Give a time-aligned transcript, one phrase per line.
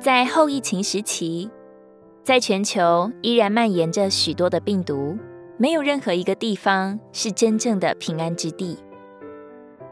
[0.00, 1.50] 在后疫情时期，
[2.24, 5.14] 在全球依然蔓延着许多的病毒，
[5.58, 8.78] 没有任何一个地方是真正的平安之地。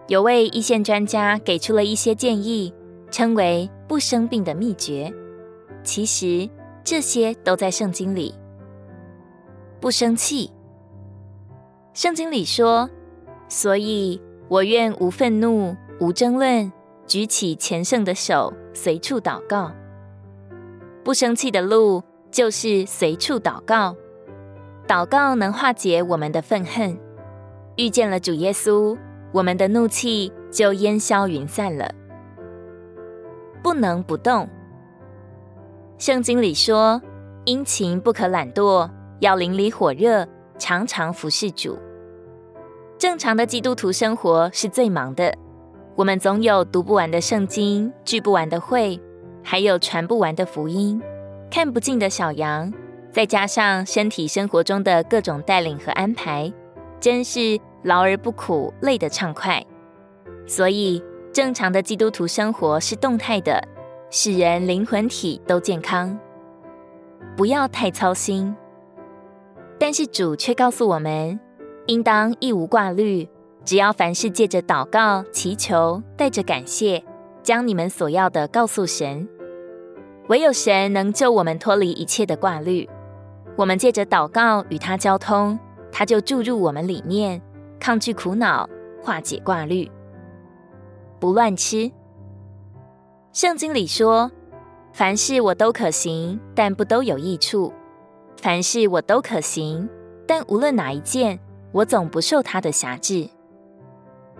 [0.06, 2.72] 有位一线专家给出了一些建议，
[3.10, 5.12] 称为不生病的秘诀。
[5.82, 6.48] 其实
[6.82, 8.34] 这些都在圣经里。
[9.78, 10.50] 不生气，
[11.92, 12.88] 圣经里说
[13.46, 14.18] ：“所以
[14.48, 16.72] 我愿无愤怒、无争论，
[17.06, 19.70] 举起虔圣的手，随处祷告。”
[21.08, 23.96] 不生气的路就是随处祷告。
[24.86, 26.98] 祷告能化解我们的愤恨。
[27.76, 28.94] 遇见了主耶稣，
[29.32, 31.90] 我们的怒气就烟消云散了。
[33.62, 34.46] 不能不动。
[35.96, 37.00] 圣经里说
[37.46, 40.28] ：“殷勤不可懒惰，要灵里火热，
[40.58, 41.78] 常常服侍主。”
[42.98, 45.34] 正常的基督徒生活是最忙的。
[45.96, 49.00] 我们总有读不完的圣经，聚不完的会，
[49.50, 51.00] 还有传不完的福音，
[51.50, 52.70] 看不尽的小羊，
[53.10, 56.52] 再加上身体生活中的各种带领和安排，
[57.00, 59.64] 真是劳而不苦，累得畅快。
[60.46, 63.66] 所以，正常的基督徒生活是动态的。
[64.10, 66.18] 使人灵魂体都健康，
[67.34, 68.54] 不要太操心。
[69.78, 71.40] 但是主却告诉我们，
[71.86, 73.26] 应当一无挂虑，
[73.64, 77.02] 只要凡事借着祷告、祈求，带着感谢，
[77.42, 79.26] 将你们所要的告诉神。
[80.28, 82.88] 唯有神能救我们脱离一切的挂虑。
[83.56, 85.58] 我们借着祷告与他交通，
[85.90, 87.40] 他就注入我们里面，
[87.80, 88.68] 抗拒苦恼，
[89.02, 89.90] 化解挂虑。
[91.18, 91.90] 不乱吃。
[93.32, 94.30] 圣经里说
[94.92, 97.72] ：“凡事我都可行，但不都有益处；
[98.36, 99.88] 凡事我都可行，
[100.26, 101.40] 但无论哪一件，
[101.72, 103.28] 我总不受他的辖制。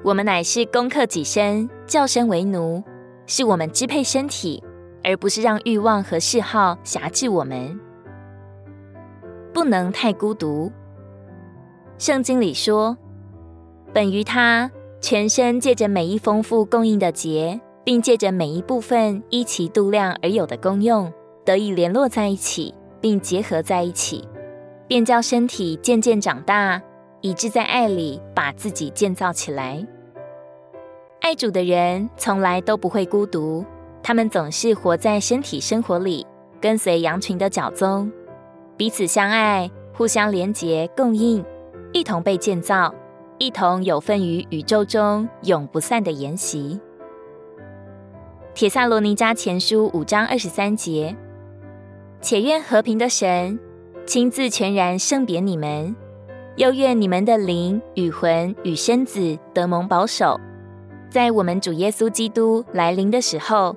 [0.05, 2.85] 我们乃是攻克己身，叫身为奴，
[3.27, 4.63] 是我们支配身体，
[5.03, 7.79] 而不是让欲望和嗜好辖制我们。
[9.53, 10.71] 不能太孤独。
[11.99, 12.97] 圣经里说
[13.93, 14.71] ：‘本于他，
[15.01, 21.11] 全身借着每一丰富供应的节。’”并借着每一部分依其度量而有的功用，
[21.43, 24.29] 得以联络在一起，并结合在一起，
[24.87, 26.83] 便叫身体渐渐长大，
[27.23, 29.87] 以致在爱里把自己建造起来。
[31.23, 33.65] 爱主的人从来都不会孤独，
[34.03, 36.27] 他们总是活在身体生活里，
[36.61, 38.11] 跟随羊群的脚踪，
[38.77, 41.45] 彼此相爱，互相连结供应，
[41.93, 42.95] 一同被建造，
[43.39, 46.81] 一同有份于宇宙中永不散的筵席。
[48.55, 51.15] 铁萨罗尼迦前书五章二十三节，
[52.21, 53.59] 且愿和平的神
[54.07, 55.95] 亲自全然圣别你们，
[56.57, 60.41] 又愿你们的灵与魂与身子得蒙保守，
[61.11, 63.77] 在我们主耶稣基督来临的时候，